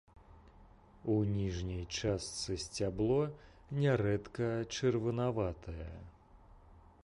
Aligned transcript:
У 1.15 1.17
ніжняй 1.33 1.83
частцы 1.97 2.57
сцябло 2.65 3.19
нярэдка 3.83 4.49
чырванаватае. 4.75 5.91